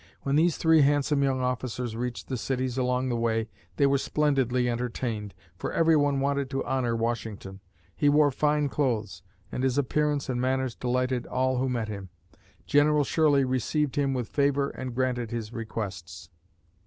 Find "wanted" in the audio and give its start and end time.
6.19-6.49